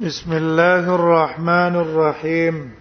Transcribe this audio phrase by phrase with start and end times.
[0.00, 2.74] بسم الله الرحمن الرحيم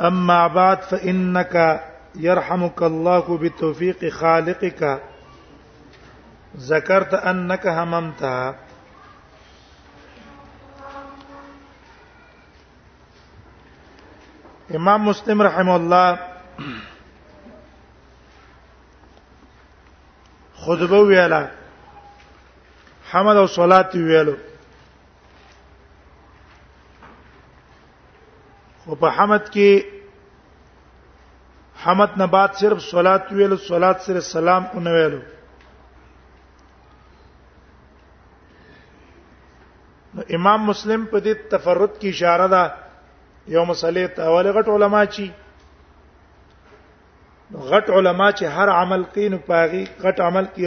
[0.00, 1.82] أما بعد فإنك
[2.14, 5.02] يرحمك الله بتوفيق خالقك
[6.56, 8.22] ذكرت أنك هممت
[14.74, 16.18] امام مسلم رحمه الله
[20.54, 21.63] خطبه ویلا
[23.14, 24.34] حمد او صلات ویلو
[28.86, 29.70] او په حمد کې
[31.82, 35.20] حمد نه بعد صرف صلات ویلو صلات سره سلام اون ویلو
[40.40, 42.64] امام مسلم په دې تفرد کې اشاره ده
[43.54, 45.28] یو مسلې ته اول غټ علما چی
[47.52, 50.64] غټ علما چې هر عمل کین پاغي غټ عمل کې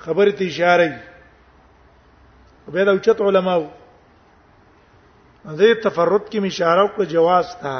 [0.00, 0.98] خبره ته اشاره ای
[2.72, 3.68] به دا اوچت علماو
[5.58, 7.74] دې تفرد کې اشاره او جواز تا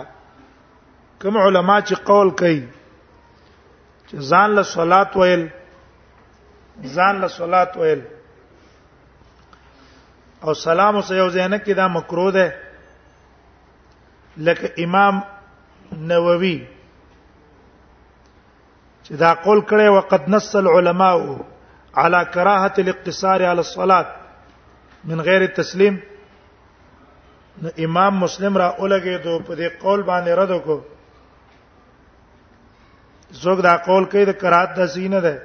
[1.23, 2.63] کوم علما چې قول کوي
[4.09, 5.43] چې ځان له صلات ویل
[6.97, 8.03] ځان له صلات ویل
[10.43, 12.47] او سلام او سيو زینه کې دا مکروه ده
[14.51, 15.15] لکه امام
[16.13, 16.59] نووي
[19.05, 21.19] چې دا قول کړي وقد نص العلماء
[21.95, 24.07] على كراهه الاقتصار على الصلاه
[25.05, 25.97] من غیر تسلیم
[27.63, 30.81] نو امام مسلم را اولګه دو په دې قول باندې رد وکړو
[33.45, 35.43] زوګ دا قول کوي د قرات د سینه ده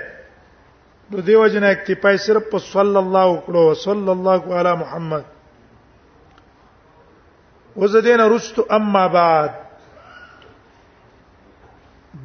[1.11, 5.25] د دې وجنه اکتفای صرف په صلی الله وکړو صلی الله علی محمد
[7.81, 9.51] وزدين رستو اما بعد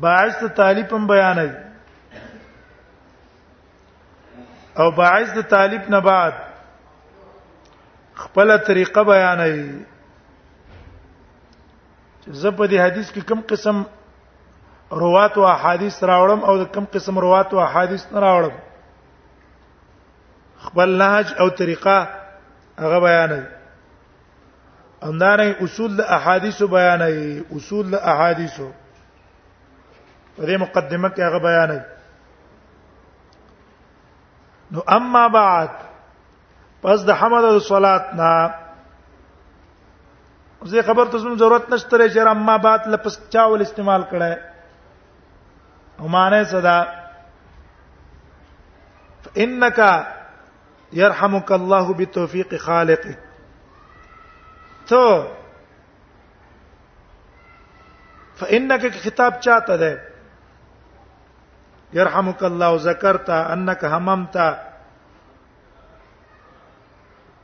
[0.06, 1.54] باعث طالبم بیان دی
[4.80, 6.32] او باعث د طالب نه بعد
[8.22, 9.82] خپل طریقه بیان ای
[12.44, 13.84] زبه د حدیث کې کم قسم
[15.04, 18.56] روات او احادیث راوړم او کم قسم روات او احادیث نه راوړم
[20.68, 21.98] خپل نهج او طریقه
[22.80, 23.42] هغه بیان ای
[25.10, 27.24] اندارنګ اصول د احادیث بیانای
[27.56, 28.56] اصول د احادیث
[30.36, 31.80] په دې مقدمه کې هغه بیانای
[34.76, 35.72] نو اما بعد
[36.86, 38.30] پس د حمد او صلات نه
[40.72, 44.32] زه خبر ته زموږ ضرورت نشته چې اما بعد لپس چاول استعمال کړه
[46.02, 46.78] او معنی صدا
[49.44, 49.80] انک
[50.94, 53.20] يرحمك الله بتوفيق خالقك
[54.88, 55.28] ته
[58.40, 60.02] فانک خطاب چاته ده
[61.94, 64.38] يرحمك الله ذکرت انك هممت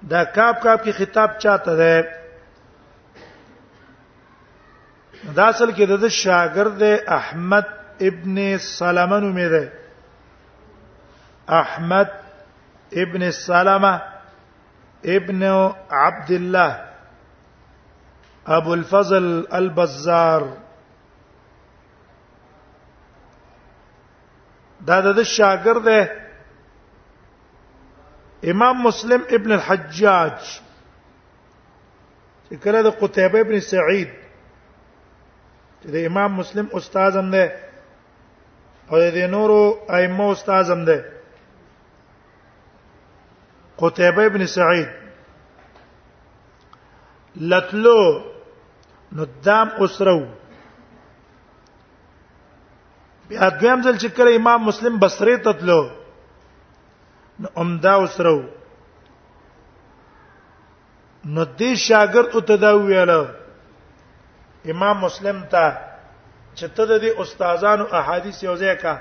[0.09, 2.19] دا کاپ کاپ کی خطاب چاته ده
[5.35, 6.81] دا اصل کې د شاګرد
[7.19, 7.65] احمد
[8.09, 8.35] ابن
[8.65, 9.63] سلمہ نومې ده
[11.61, 12.07] احمد
[13.03, 13.93] ابن سلمہ
[15.15, 15.39] ابن
[15.89, 16.88] عبد الله
[18.49, 20.43] ابو الفضل البزار
[24.87, 26.01] دا د شاګرد دی
[28.51, 30.39] امام مسلم ابن الحجاج
[32.47, 34.11] چې کله د قتيبه ابن سعيد
[35.81, 37.47] چې د امام مسلم استاد هم دی
[38.89, 39.61] او د نورو
[39.99, 40.97] ائمه استاد هم دی
[43.85, 44.89] قتيبه ابن سعيد
[47.53, 48.03] لتلو
[49.15, 50.19] نو دام اسرو
[53.29, 55.81] بیا دویم ځل چې کله امام مسلم بصری ته تلو
[57.41, 58.39] نو عمدا اسرو
[61.33, 63.35] نو دې شاګرد او تدا ویاله
[64.73, 65.65] امام مسلم ته
[66.55, 68.95] چې ته د دې استادانو احادیث یو ځای کا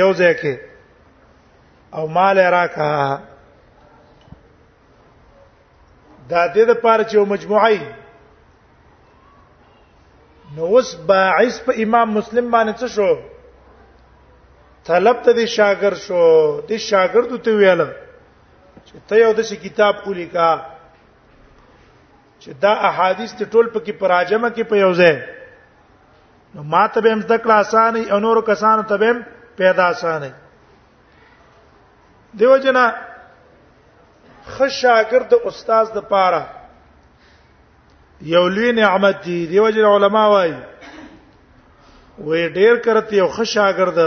[0.00, 0.54] یو ځای کې
[1.98, 2.90] او مال راکا
[6.30, 7.78] دا د دې لپاره چې یو مجموعه
[10.56, 13.10] نو اوس باعث په امام مسلم باندې څه شو
[14.90, 16.22] طلب ته دي شاګرد شو
[16.68, 17.80] دي شاګرد ته ویل
[18.86, 20.50] چې ته یو د کتاب ولیکا
[22.40, 25.14] چې دا احادیث ته ټول پکې پراجمه کې په یو ځای
[26.54, 29.12] نو ما ته به هم ذکر اسانه او نور کسانو ته به
[29.62, 30.30] پیدا اسانه
[32.40, 32.84] دیو جنا
[34.52, 36.42] ښه شاګرد د استاد د پاره
[38.34, 40.56] یو لوی نعمت دی دیو جن علما وایي
[42.26, 43.98] وې ډېر کرته یو ښه شاګرد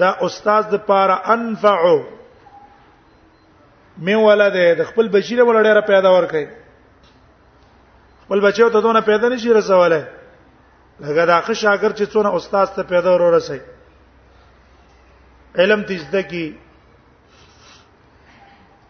[0.00, 1.98] دا استاد د پاره انفعو
[4.04, 6.46] مې ولده د خپل بچی له ولډه پیدا ورکړي
[8.30, 10.00] ول بچو ته دونه پیدا نشي رسوله
[11.00, 13.60] لکه دا ښه شاګرد چې څونه استاد ته پیدا ورورسي
[15.56, 16.46] علم دې زده کی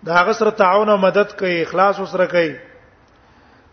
[0.02, 2.56] دا غسر تعاون او مدد کوي اخلاص وسره کوي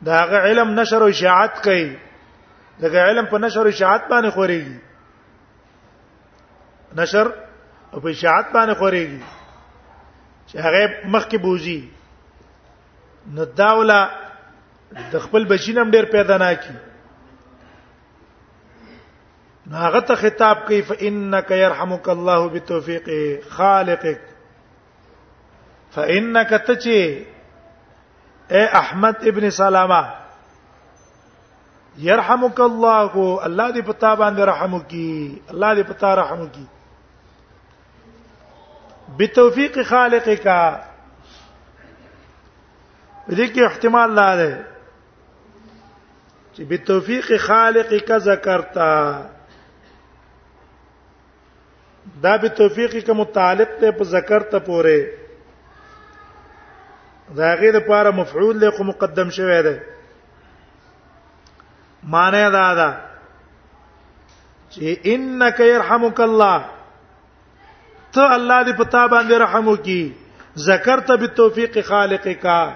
[0.01, 1.98] دا علم نشر او اشاعت کوي
[2.81, 4.77] دا علم په نشر او اشاعت باندې خوريږي
[7.01, 7.27] نشر
[7.94, 9.19] او په اشاعت باندې خوريږي
[10.48, 10.81] چې هغه
[11.16, 11.81] مخ کې بوزي
[13.38, 14.00] نو داوله
[15.13, 16.74] د خپل بچینم ډیر پیدا نه کی
[19.72, 23.19] نو هغه ته خطاب کوي فانک يرحمک الله بتوفیقه
[23.57, 24.22] خالقک
[25.95, 26.97] فانك تچی
[28.56, 30.01] اے احمد ابن سلامه
[32.06, 36.65] يرحمك الله الله دې پتا باندې رحم وکي الله دې پتا رحم وکي
[39.21, 40.59] بتوفیق خالق کا
[43.31, 44.51] دې کې احتمال لاره
[46.53, 48.91] چې بتوفیق خالق کا ذکرتا
[52.27, 55.00] دا بتوفیق کا متعلق ته په ذکر ته پوره
[57.33, 59.75] دا غي د پاره مفعول له مقدم شوی دی
[62.13, 62.92] معنی دا دا
[64.69, 66.66] چې انک يرحمک الله
[68.18, 70.13] ته الله دې پتا باندې رحم وکي
[70.68, 72.74] ذکرت بالتوفیق خالق کا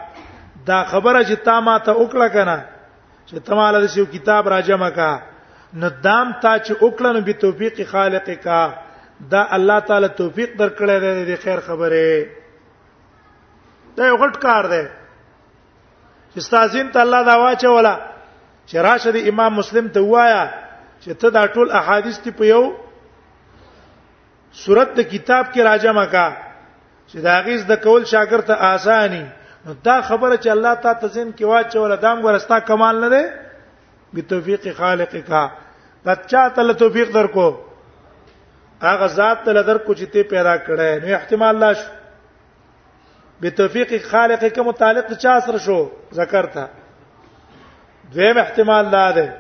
[0.68, 2.58] دا خبره چې تا ما ته وکړه کنه
[3.26, 5.12] چې تماله دې یو کتاب راجمه کا
[5.82, 8.60] نو دام تا چې وکړه نو بالتوفیق خالق کا
[9.32, 12.36] دا الله تعالی توفیق درکړی دی د خیر خبره
[13.98, 14.82] دا یو غټ کار دی
[16.34, 17.96] چې ستاسین ته الله دا واچولا
[18.66, 20.44] چې راشد امام مسلم ته وایا
[21.02, 22.64] چې ته دا ټول احادیث تی په یو
[24.64, 26.28] صورت د کتاب کې راجمه کا
[27.08, 29.24] چې دا غیز د کول شاګرد ته اساني
[29.66, 33.24] نو دا خبره چې الله تا تزین کې واچول دا موږ رستا کمال نه دی
[34.14, 35.48] به توفیق خالق کا
[36.06, 37.50] بچا ته توفیق درکو
[38.84, 41.90] هغه ذات ته درکو چې ته پیدا کړې نو احتمال لا شو
[43.42, 45.78] به توفیق خالق کې متعلق چا سره شو
[46.16, 46.66] ذکر تا
[48.14, 49.34] دویم احتمال دا ده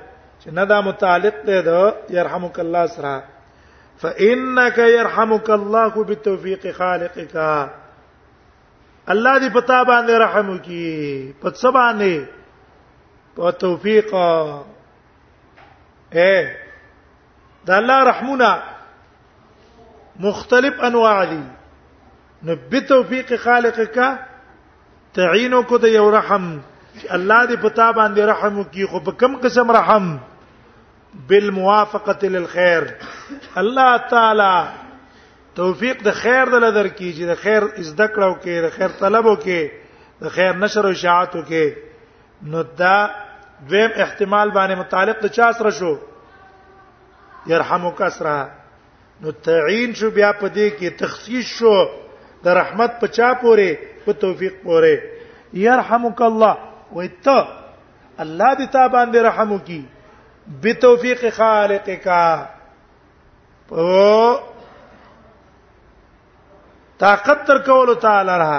[0.43, 3.23] چې نه دا متعلق ده د يرحمك الله سره
[4.05, 7.37] فانك يرحمك الله بتوفيق خالقك
[9.09, 12.21] الله دې پتا باندې رحم وکي په سبا باندې
[13.37, 14.13] په توفیق
[16.13, 16.51] اے
[17.65, 18.51] دا الله رحمونه
[20.25, 21.41] مختلف انواع دي
[22.43, 24.15] نو به توفیق خالق کا
[25.13, 26.45] تعینو کو د یو رحم
[27.09, 30.07] الله دې پتا باندې رحم کی خو په کم قسم رحم
[31.33, 32.87] بالموافقه للخير
[33.63, 34.67] الله تعالی
[35.59, 39.35] توفیق د خیر د لدر کی چې د خیر از دکړو کې د خیر طلبو
[39.35, 39.71] کې
[40.25, 42.97] د خیر نشر او اشاعتو کې نو دا
[43.67, 45.97] دویم احتمال باندې متعلق د چا سره شو
[47.55, 48.41] يرحمک اسرا
[49.23, 51.79] نو تعین شو بیا په دې کې تخصیص شو
[52.43, 53.69] د رحمت په چا پورې
[54.05, 54.93] په توفیق پورې
[55.65, 56.55] يرحمک الله
[56.97, 57.39] وایته
[58.25, 59.81] الله دې تا باندې رحم وکي
[60.65, 63.89] به توفیق خالقک او
[67.03, 68.55] طاقت تر کول تعالی را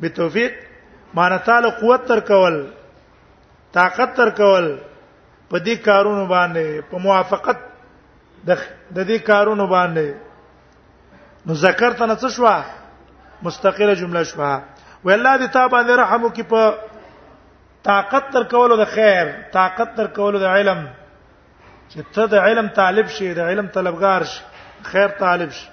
[0.00, 0.52] به توفیق
[1.14, 2.54] معنی تعالی قوت تر کول
[3.78, 4.72] طاقت تر کول
[5.50, 7.58] په دې کارونو باندې په موافقت
[8.94, 10.14] د دې کارونو باندې
[11.46, 12.48] نو ذکر ته څه شو
[13.44, 14.42] مستقله جمله شو
[15.04, 16.74] وی الله دې تا باندې رحم وکي په
[17.88, 20.84] طاقت تر کولو د خیر طاقت تر کولو د علم
[21.90, 24.40] چې ته د علم طالب شې د علم طلبگار شې
[24.92, 25.68] خیر طالب شې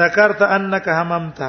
[0.00, 1.40] ذکرت انک هممت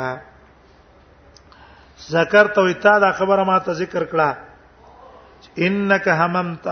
[2.10, 4.36] ذکرت وی تا دا خبره ما ته ذکر کړه
[5.68, 6.68] انک هممت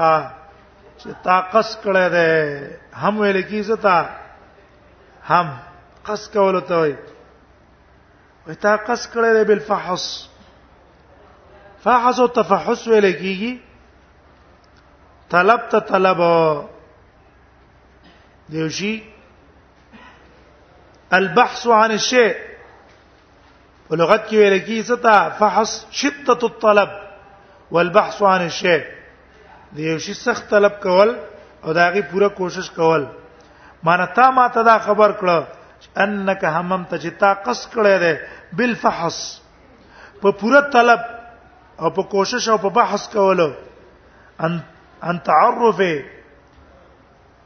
[0.98, 2.28] چې طاقت کړه ده
[2.96, 4.10] هم ویل کیږي ته
[5.34, 5.48] هم
[6.08, 6.78] قص کوله ته
[8.48, 10.06] وي قص کړه له بالفحص
[11.84, 13.52] فحص او تفحص ویل کیږي
[15.30, 16.22] طلب ته طلب
[18.56, 18.94] دیوشي
[21.20, 22.34] البحث عن الشيء
[23.88, 26.98] په لغت کې ویل کیږي ستا فحص شدت الطلب
[27.72, 28.82] والبحث عن الشيء
[29.78, 31.16] دیوشي سخت طلب کول
[31.64, 33.08] او داغي پوره کوشش کول
[33.84, 35.61] مانه تا ما ته دا خبر کړه
[36.04, 38.14] انک همم ته چې تا قص کړی دی
[38.58, 39.18] بالفحص
[40.22, 41.00] په پوره طلب
[41.80, 43.48] او په کوشش او په بحث کولو
[44.46, 44.58] ان
[45.04, 45.82] ان تعرف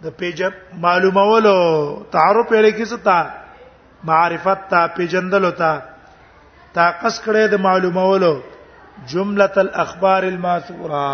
[0.03, 0.43] د پیج
[0.87, 1.57] معلومولو
[2.11, 3.23] تعرف یې کیسه تا
[4.09, 5.71] معرفت تا پیجندلو تا
[6.73, 8.33] تا قص کړی د معلومولو
[9.13, 11.07] جمله الاخبار الماثوره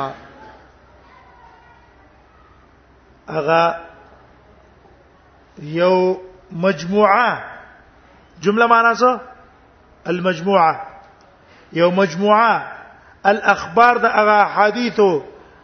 [3.39, 3.63] اغه
[5.77, 5.97] یو
[6.51, 7.43] مجموعه
[8.41, 9.19] جمله معنا څه
[10.07, 10.81] المجموعه
[11.73, 12.71] یو مجموعه
[13.25, 15.21] الاخبار د هغه حدیثو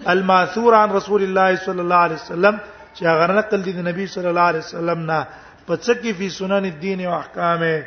[0.08, 2.60] الماثور عن رسول الله صلی الله علیه وسلم
[2.96, 5.28] چې هغه نقل دي د نبی صلی الله علیه وسلم نه
[5.68, 7.84] په څه کې فی سنن الدین او احکامه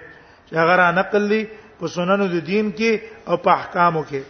[0.51, 1.45] چې هغه نقل دي
[1.81, 4.23] په سنن د دین کې او په احکامو کې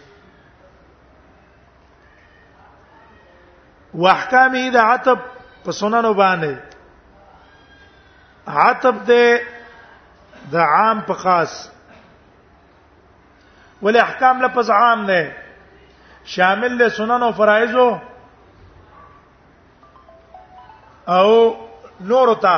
[3.95, 5.19] واحکام دې عتب
[5.65, 6.55] په سنن باندې
[8.49, 9.41] عتب ده
[10.53, 11.71] د عام په خاص
[13.83, 15.33] ول احکام لفظ عام نه
[16.35, 17.75] شامل له سنن او فرایض
[21.17, 21.29] او
[22.11, 22.57] نور ته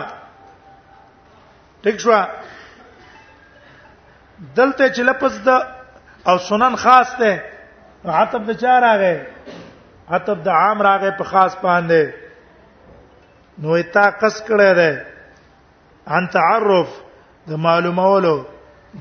[1.84, 2.10] ټیک شو
[4.56, 5.46] دلته چې لفظ د
[6.28, 7.32] او سنن خاص ده
[8.20, 9.16] عتب د چار راغې
[10.12, 12.02] عتب د عام راغې په خاص باندې
[13.62, 14.90] نو تا قص کړه ده
[16.06, 16.88] عن تعرف
[17.48, 18.36] د معلومولو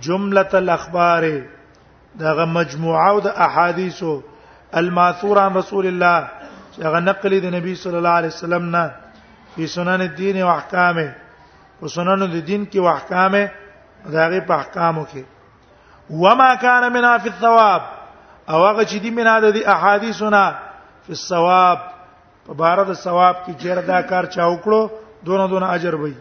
[0.07, 1.23] جمله الاخبار
[2.21, 4.13] دغه مجموعه د احادیثو
[4.81, 6.29] الماثور عن رسول الله
[6.85, 8.85] هغه نقل د نبی صلی الله علیه وسلم نه
[9.55, 11.09] په سنن الدین او احکامه
[11.81, 13.51] او سنن الدین کې احکامه
[14.17, 15.23] داغه په احکامو کې
[16.09, 17.81] وما كان منا في الثواب
[18.49, 20.49] او هغه چې دي منا د احادیثنا
[21.07, 21.79] په الثواب
[22.47, 24.89] په بار د ثواب کې چیردا کار چا وکړو
[25.25, 26.13] دونه دونه اجر وي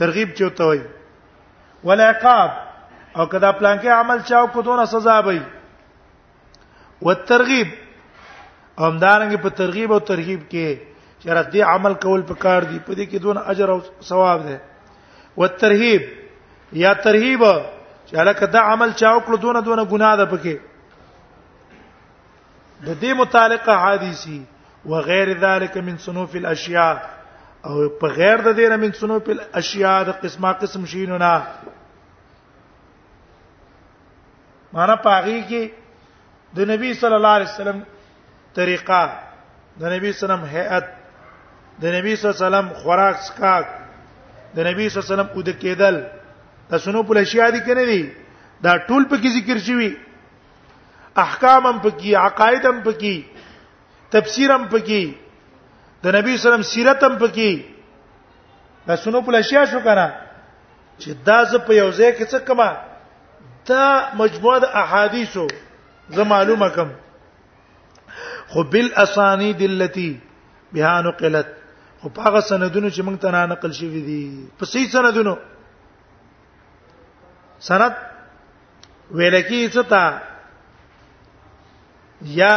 [0.00, 0.80] ترغیب چوته وي
[1.84, 2.50] ولعقاب
[3.16, 5.40] او کدا پلان کې عمل چاو کو دونه سزا وي
[7.08, 7.68] والترغیب
[8.78, 10.78] همدارنګه په ترغیب او ترغیب کې
[11.26, 13.78] شرط دی عمل کول په کار دی په دې کې دونه اجر او
[14.12, 14.56] ثواب ده
[15.42, 16.02] والترهیب
[16.84, 20.56] یا ترهیب چې الکه دا عمل چاو کړو دونه دونه ګناه ده پکې
[22.88, 24.38] د دې متعلقه حدیثي
[24.90, 26.96] وغیر ذلك من صنوف الاشیاء
[27.64, 31.32] او په غیر د دینه من سنو په اشیاء د قسمه قسم شینو نه
[34.72, 35.70] معنا پاغي کې
[36.56, 37.80] د نبی صلی الله علیه وسلم
[38.60, 39.02] طریقه
[39.82, 40.86] د نبی صلی الله علیه وسلم هيئت
[41.82, 43.66] د نبی صلی الله علیه وسلم خوراک سکاک
[44.56, 45.96] د نبی صلی الله علیه وسلم اود کېدل
[46.70, 48.00] د سنو په اشیاء دي کنه دي
[48.64, 49.94] دا ټول په کې ذکر شوی
[51.26, 55.14] احکام هم پکې عقاید هم پکې تفسیر هم پکې
[56.02, 57.50] د نبی سلام سیرت هم پکې
[58.86, 60.06] دا سونو په لشیا شو کنه
[60.98, 62.70] چې دا ز په یو ځای کې څه کما
[63.70, 63.84] دا
[64.20, 65.46] مجموعه د احادیثو
[66.18, 66.88] زه معلومه کم
[68.54, 70.10] خو بالاسانید التي
[70.76, 71.46] بها نقلت
[72.02, 74.22] خو هغه سندونو چې موږ ته نه نقل شوی دي
[74.62, 75.34] په سې سندونو
[77.70, 77.94] سند
[79.18, 80.04] ویل کی څه تا
[82.40, 82.52] یا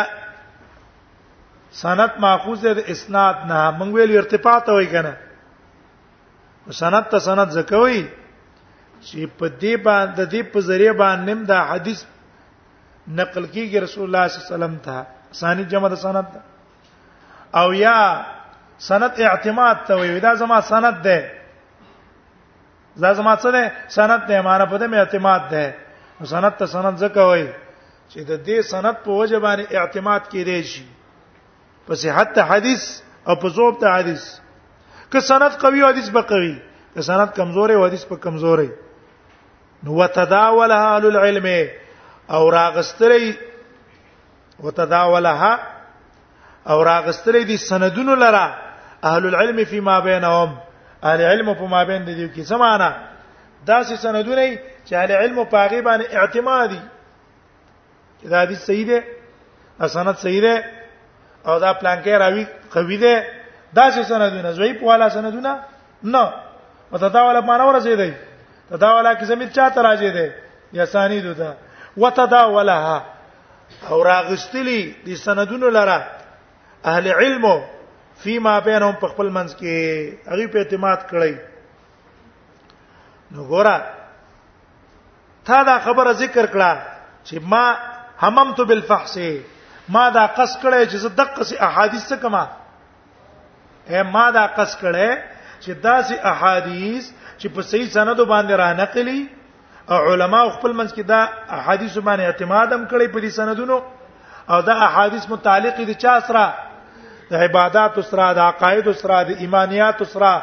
[1.81, 5.13] سند ماخوذ د اسناد نه مونږ ویل ارتفاع ته وای کنه
[6.81, 8.01] سند ته سند زکوي
[9.05, 12.01] چې په دې باندې د دې په ذریعہ باندې نم دا حدیث
[13.19, 14.97] نقل کیږي رسول الله صلی الله علیه وسلم ته
[15.39, 16.27] سانی جمع د سند
[17.59, 17.97] او یا
[18.89, 21.19] سند اعتماد ته وي دا زما سند ده
[23.03, 23.63] دا زما څه ده
[23.97, 25.63] سند ده معنا په دې مې اعتماد ده
[26.33, 27.45] سند ته سند زکوي
[28.11, 30.83] چې د دې سند په وجه باندې اعتماد کیږي
[31.87, 32.83] په صحت ته حدیث
[33.27, 34.23] او په ضعف ته حدیث
[35.11, 36.61] که سند قوي او حدیث به قوي
[36.93, 38.69] که سند کمزوري او حدیث په کمزورې
[39.83, 41.69] نو وتداولها اهل العلم
[42.29, 43.37] او راغستري
[44.59, 45.59] وتداولها
[46.67, 48.55] او راغستري دي سندونو لرا
[49.03, 50.57] اهل العلم فيما بينهم
[51.03, 52.93] اهل علم په ما بین دي کی سمانه
[53.65, 54.55] دا سه سندونه
[54.89, 56.81] چې اهل علم په غیبان اعتمادي
[58.23, 58.87] دا دي صحیح
[59.79, 60.63] ده سند صحیح ده
[61.47, 63.13] او دا پلان کې راوي قوی ده
[63.75, 65.55] دا څه سندونه زوی په والا سندونه
[66.03, 66.23] نه
[66.91, 68.11] وتداول په معنا ورځي دی
[68.69, 70.31] تداول کې زمير چاته راځي دی
[70.79, 71.53] یا ثاني دوتا
[71.97, 73.05] وتداولها
[73.89, 76.11] او راغستلی دي سندونو لره
[76.85, 77.61] اهل علمو
[78.23, 81.33] فيما بينهم په خپل منځ کې هغه په اعتماد کړی
[83.31, 83.83] نو ګوره
[85.47, 86.77] تا دا خبره ذکر کړه
[87.25, 87.65] چې ما
[88.23, 89.17] هممت بالفحص
[89.89, 92.43] ما دا قص کړي چې زه دقه سي احادیث څه کما
[93.89, 95.11] اے ما دا قص کړي
[95.63, 97.05] چې دا سي احادیث
[97.39, 99.27] چې په صحیح سندو باندې را نقلي
[99.91, 101.21] او علما خپل منځ کې دا
[101.57, 103.77] احادیث باندې اعتماد هم کړي په دې سندونو
[104.49, 106.45] او دا احادیث متعلق دي چا سره
[107.31, 110.33] د عبادت سره د عقاید سره د ایمانیات سره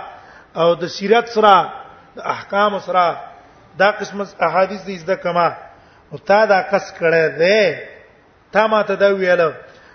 [0.61, 1.54] او د سیرت سره
[2.16, 3.04] د احکام سره
[3.80, 5.47] دا قسم احادیث دي زده کما
[6.12, 7.64] او تا دا قص کړي دی
[8.52, 9.42] تا ما ته دا ویل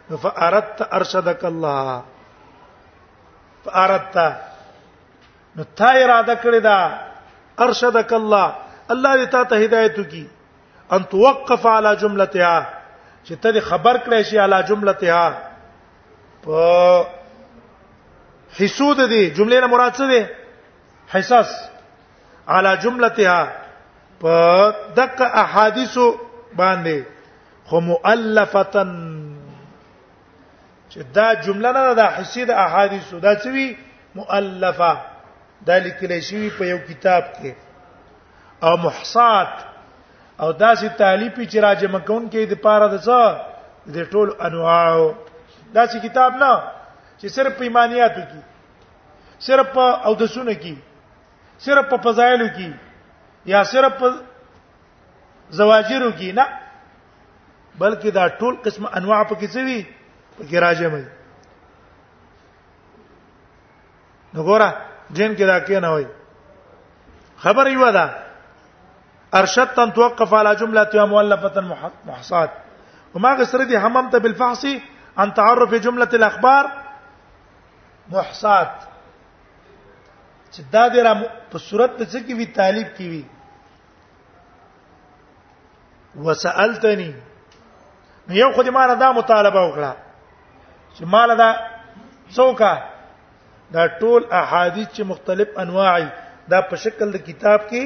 [0.09, 1.85] نو فاردت ارشدك الله
[3.65, 4.17] فاردت
[5.55, 6.77] نو تا اراده کړی دا
[7.59, 8.47] ارشدك الله
[8.95, 10.25] الله دې تا ته هدایت کی
[10.97, 12.57] ان توقف على جملتها
[13.25, 15.25] چې ته خبر کړې شي على جملتها
[16.47, 16.63] په
[18.59, 20.21] حسود دي جملې نه مراد څه دي
[21.17, 21.49] حساس
[22.47, 23.39] على جملتها
[24.23, 24.35] په
[24.99, 25.95] دغه احادیث
[26.55, 27.14] باندې
[27.69, 28.87] خو مؤلفتن
[30.89, 33.67] چې دا جمله نه ده حسید احادیث دا څه وی
[34.15, 34.93] مؤلفه
[35.69, 37.51] دا لیکل شوی په یو کتاب کې
[38.65, 39.53] او محصات
[40.39, 43.21] او داسې تالیفي چې راجم کون کې د پاره د څه
[43.95, 44.95] د ټول انواع
[45.73, 46.53] داسې کتاب نه
[47.19, 48.41] چې صرف ایمانیاتو کې
[49.47, 50.75] صرف او د سونه کې
[51.67, 52.69] صرف په فضایلو کې
[53.53, 53.95] یا صرف
[55.49, 56.45] زواجرو کې نه
[57.79, 59.79] بلکې دا ټول قسم انواع پکې څه وي
[60.37, 61.03] پکې راځي مې
[64.35, 64.69] وګوره
[65.17, 66.05] جن کې دا کې نه وای
[67.43, 68.05] خبر یو ده
[69.41, 71.55] ارشد تن توقف على جمله يا مؤلفه
[72.07, 72.51] محصات
[73.13, 74.63] وما غسر دي هممت بالفحص
[75.23, 76.65] عن تعرف جمله الاخبار
[78.15, 78.71] محصات
[80.51, 81.13] چې دا د را
[81.53, 83.23] په صورت په څه کې وی طالب کی وی
[86.27, 87.11] وسالتنی
[88.33, 89.91] یو خو دې ما نه دا مطالبه وکړه
[90.97, 91.51] چې مال دا
[92.35, 92.73] څوکا
[93.73, 96.07] دا ټول احادیث چې مختلف انواعي
[96.51, 97.83] دا په شکل د کتاب کې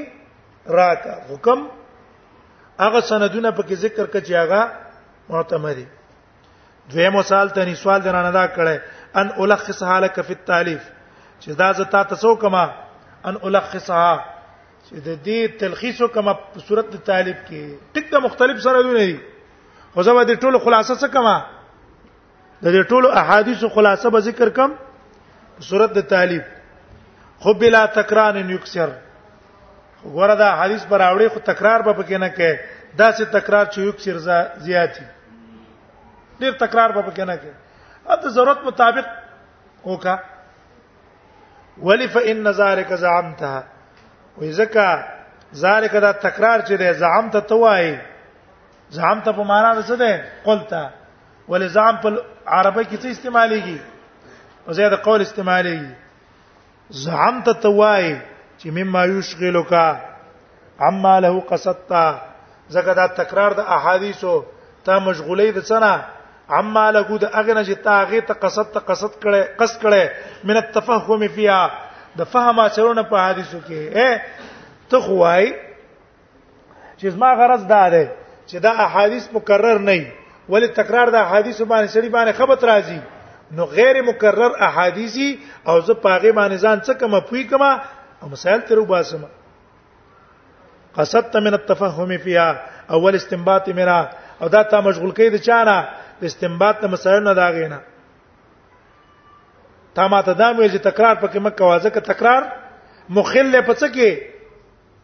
[0.80, 1.60] راکا حکم
[2.82, 4.62] هغه سندونه په کې ذکر کړي هغه
[5.30, 5.86] معتمدي
[6.92, 8.80] دویم مثال ته سوال درانه دا کړه
[9.16, 10.82] ان الخصها لك في التالیف
[11.42, 12.64] چې دا زه تا تاسو کما
[13.26, 14.26] ان الخصها
[14.88, 19.20] چې د دې تلخیص کما په صورت د تالیف کې ټک د مختلف سندونه دي
[19.94, 21.36] خو زه به د ټولو خلاصه څه کما
[22.64, 24.72] د دې ټولو احادیثو خلاصه به ذکر کم
[25.58, 28.90] په صورت د تعلیب خو بلا تکرار نیکسر
[30.14, 32.52] غوړه دا حدیث پر اوړي خو تکرار به پکې نه کې
[33.00, 34.18] دا سه تکرار چې یکسر
[34.68, 35.06] زیاتی
[36.44, 37.54] ډیر تکرار به پکې نه کې
[38.14, 39.06] اته ضرورت مطابق
[39.88, 40.16] وکا
[41.90, 43.64] ولی فإن ذلك زعمتها
[44.38, 44.90] وذکا
[45.64, 47.94] ذلك دا تکرار چې دی زعمت توای
[48.92, 50.12] زعم ته په معنا ده څه ده
[50.46, 50.72] قلت
[51.50, 52.10] ولزام په
[52.46, 53.80] عربی کې څه استعماليږي
[54.66, 55.94] په زیاده قول استعماليږي
[56.90, 58.18] زعم ته توای
[58.60, 59.74] چې مما یشغلک
[60.88, 61.92] عما له قصدت
[62.76, 64.34] زګه دا تکرار د احادیثو
[64.86, 65.94] ته مشغولې د څنګه
[66.50, 70.04] عما له د اغنه چې تاغه ته قصد ته قصد کړي قص کړي
[70.44, 71.62] من التفهم فيها
[72.20, 75.54] د فهمه سرونه په حدیثو کې ته خوای
[77.00, 78.06] چې زما غرض دا ده
[78.50, 80.06] چې دا احادیث مکرر نه وي
[80.54, 83.00] ولی تکرار د احادیث باندې سړي باندې خبرت راځي
[83.58, 85.30] نو غیر مکرر احادیثي
[85.70, 87.64] او زه پاغه باندې ځان څه کوم پوي کوم
[88.22, 89.22] او مسائل تر وباسم
[90.96, 92.66] قصدت من التفهم فيها
[92.98, 94.00] اول استنباط منا
[94.42, 95.76] او دا تا مشغول کید چانه
[96.22, 97.78] د استنباط د مسائل نه دا غینا
[100.00, 102.44] تا ما ته دا ویل چې تکرار پکې مکه واځه که تکرار
[103.20, 104.10] مخله پڅکه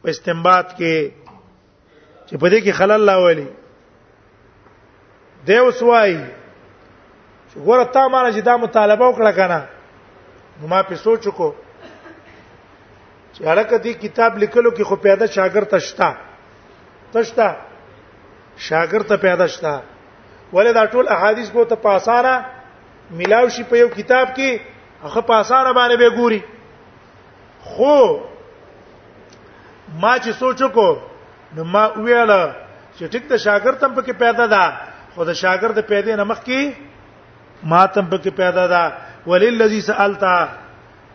[0.01, 1.24] په استنباط کې
[2.27, 3.47] چې په دې کې خلل لاولي
[5.47, 6.19] دی وسوای
[7.49, 9.59] چې ګوره تا مانه چې دا مطالبه وکړه کنه
[10.61, 11.47] نو ما په سوچ کو
[13.33, 16.09] چې هرکه دې کتاب لیکلو کې خو پیدا شاګرد تشتا
[17.13, 17.47] تشتا
[18.57, 19.73] شاګرد ته پیدا شتا
[20.53, 22.33] ولې دا ټول احادیث کو ته پاسانه
[23.17, 24.49] ملاو شي په یو کتاب کې
[25.07, 26.41] هغه پاسانه باندې به ګوري
[27.73, 27.97] خو
[30.01, 30.89] ما چې سوچ کو
[31.55, 32.31] نو ما ویل
[32.97, 34.63] چې ټیک د شاګرد تم پکې پیدا ده
[35.13, 38.83] خو د شاګرد پیدا نمخ کې ما تم پکې پیدا ده
[39.31, 40.35] وللذي سالتا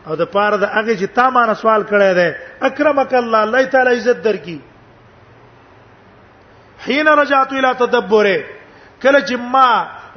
[0.07, 2.29] او د پاره د هغه چې تا ما نه سوال کړی دی
[2.68, 4.59] اکرمک الله الله تعالی عزت درکې
[6.87, 8.29] حين رجعت الى تدبر
[9.03, 9.68] کله چې ما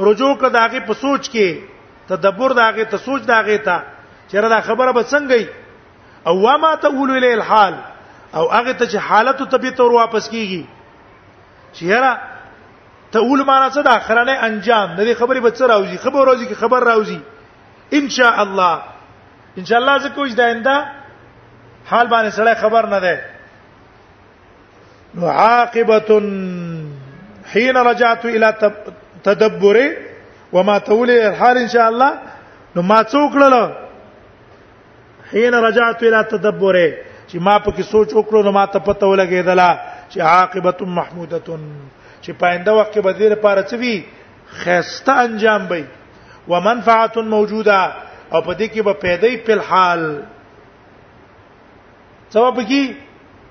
[0.10, 3.82] رجوع کړ داغه په سوچ کې تدبر داغه ته سوچ داغه ته
[4.30, 7.76] چیرې دا خبره به څنګه ای او ما تقول الی الحال
[8.38, 10.64] او هغه ته چې حالت او طبيعت ور واپس کیږي
[11.76, 12.20] چې یاره
[13.12, 16.46] ته اول معنا څه د اخرانه انجام د دې خبرې به څه راوځي خبر راوځي
[16.50, 17.20] کې خبر راوځي
[17.98, 18.76] ان شاء الله
[19.58, 20.76] ان شاء الله زه کوم داینده
[21.86, 23.14] حال باندې سره خبر نه ده
[25.32, 26.20] عاقبه
[27.54, 28.48] حين رجعت الى
[29.24, 29.78] تدبر
[30.54, 32.12] وما تولي الحال ان شاء الله
[32.76, 33.54] نو ما څوکړل
[35.34, 36.88] حين رجعت الى تدبره
[37.28, 39.70] چې ما په کې سوچ وکړو نو ما ته پته ولګېدلا
[40.12, 41.62] چې عاقبت محمودتون
[42.22, 44.06] چې پاینده وخت کې به دې لپاره څه وي
[44.52, 45.84] خسته انجام وي
[46.52, 47.78] ومنفعه موجوده
[48.34, 50.04] او په دې کې به پیدې په حال
[52.34, 52.96] ثواب کې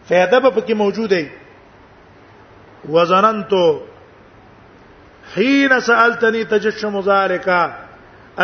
[0.08, 1.30] فایده به پکې موجوده
[2.94, 3.66] وزننتو
[5.36, 7.70] حين سالتني تجشم ذلك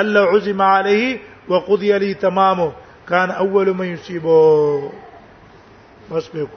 [0.03, 2.73] الا عزم عليه وقضي لي تمامه
[3.09, 4.93] كان اول من يصيبه
[6.11, 6.49] Mas meu